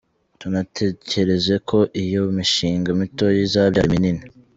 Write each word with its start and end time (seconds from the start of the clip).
Tunatekereza 0.39 1.55
ko 1.69 1.79
iyo 2.03 2.21
mishinga 2.35 2.89
mitoya 2.99 3.39
izabyara 3.47 3.87
iminini. 3.89 4.23